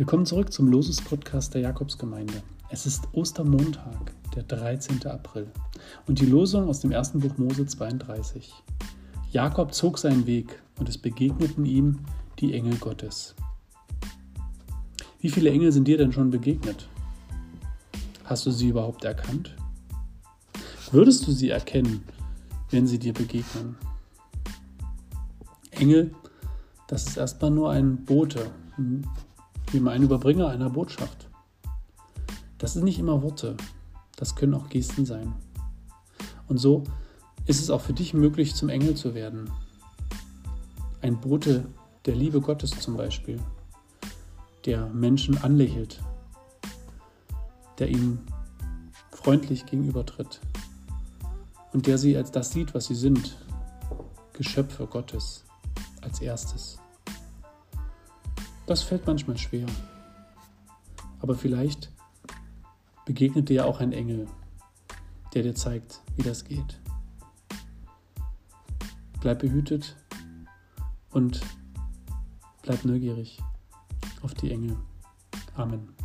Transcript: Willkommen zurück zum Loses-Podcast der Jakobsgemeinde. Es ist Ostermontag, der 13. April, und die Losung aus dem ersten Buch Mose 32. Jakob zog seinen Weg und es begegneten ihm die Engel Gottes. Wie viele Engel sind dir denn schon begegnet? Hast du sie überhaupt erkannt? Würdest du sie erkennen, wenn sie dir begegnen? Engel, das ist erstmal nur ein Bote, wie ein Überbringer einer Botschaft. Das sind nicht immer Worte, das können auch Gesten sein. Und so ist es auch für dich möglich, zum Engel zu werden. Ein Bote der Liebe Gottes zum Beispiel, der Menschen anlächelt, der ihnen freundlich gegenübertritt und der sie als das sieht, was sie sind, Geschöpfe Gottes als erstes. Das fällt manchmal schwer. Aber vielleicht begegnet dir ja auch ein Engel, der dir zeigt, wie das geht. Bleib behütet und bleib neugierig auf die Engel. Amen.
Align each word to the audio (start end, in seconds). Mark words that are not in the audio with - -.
Willkommen 0.00 0.24
zurück 0.24 0.50
zum 0.50 0.68
Loses-Podcast 0.68 1.52
der 1.52 1.60
Jakobsgemeinde. 1.60 2.42
Es 2.70 2.86
ist 2.86 3.06
Ostermontag, 3.12 4.14
der 4.34 4.44
13. 4.44 5.06
April, 5.06 5.46
und 6.06 6.18
die 6.18 6.24
Losung 6.24 6.70
aus 6.70 6.80
dem 6.80 6.90
ersten 6.90 7.20
Buch 7.20 7.36
Mose 7.36 7.66
32. 7.66 8.50
Jakob 9.30 9.74
zog 9.74 9.98
seinen 9.98 10.24
Weg 10.26 10.62
und 10.78 10.88
es 10.88 10.96
begegneten 10.96 11.66
ihm 11.66 11.98
die 12.38 12.54
Engel 12.54 12.78
Gottes. 12.78 13.34
Wie 15.20 15.28
viele 15.28 15.50
Engel 15.50 15.70
sind 15.70 15.86
dir 15.86 15.98
denn 15.98 16.14
schon 16.14 16.30
begegnet? 16.30 16.88
Hast 18.24 18.46
du 18.46 18.50
sie 18.52 18.68
überhaupt 18.68 19.04
erkannt? 19.04 19.54
Würdest 20.92 21.26
du 21.26 21.32
sie 21.32 21.50
erkennen, 21.50 22.04
wenn 22.70 22.86
sie 22.86 22.98
dir 22.98 23.12
begegnen? 23.12 23.76
Engel, 25.72 26.14
das 26.86 27.06
ist 27.06 27.18
erstmal 27.18 27.50
nur 27.50 27.70
ein 27.70 28.02
Bote, 28.06 28.50
wie 29.72 29.88
ein 29.88 30.02
Überbringer 30.02 30.48
einer 30.48 30.70
Botschaft. 30.70 31.28
Das 32.58 32.74
sind 32.74 32.84
nicht 32.84 32.98
immer 32.98 33.22
Worte, 33.22 33.56
das 34.16 34.36
können 34.36 34.54
auch 34.54 34.68
Gesten 34.68 35.06
sein. 35.06 35.32
Und 36.48 36.58
so 36.58 36.84
ist 37.46 37.60
es 37.60 37.70
auch 37.70 37.80
für 37.80 37.92
dich 37.92 38.12
möglich, 38.12 38.54
zum 38.54 38.68
Engel 38.68 38.94
zu 38.94 39.14
werden. 39.14 39.50
Ein 41.00 41.20
Bote 41.20 41.66
der 42.06 42.14
Liebe 42.14 42.40
Gottes 42.40 42.70
zum 42.70 42.96
Beispiel, 42.96 43.40
der 44.66 44.86
Menschen 44.88 45.38
anlächelt, 45.38 46.02
der 47.78 47.88
ihnen 47.88 48.20
freundlich 49.10 49.66
gegenübertritt 49.66 50.40
und 51.72 51.86
der 51.86 51.98
sie 51.98 52.16
als 52.16 52.30
das 52.30 52.52
sieht, 52.52 52.74
was 52.74 52.86
sie 52.86 52.94
sind, 52.94 53.36
Geschöpfe 54.32 54.86
Gottes 54.86 55.44
als 56.02 56.20
erstes. 56.20 56.78
Das 58.70 58.84
fällt 58.84 59.04
manchmal 59.04 59.36
schwer. 59.36 59.66
Aber 61.18 61.34
vielleicht 61.34 61.90
begegnet 63.04 63.48
dir 63.48 63.54
ja 63.54 63.64
auch 63.64 63.80
ein 63.80 63.92
Engel, 63.92 64.28
der 65.34 65.42
dir 65.42 65.56
zeigt, 65.56 66.02
wie 66.14 66.22
das 66.22 66.44
geht. 66.44 66.78
Bleib 69.20 69.40
behütet 69.40 69.96
und 71.10 71.40
bleib 72.62 72.84
neugierig 72.84 73.42
auf 74.22 74.34
die 74.34 74.52
Engel. 74.52 74.76
Amen. 75.56 75.99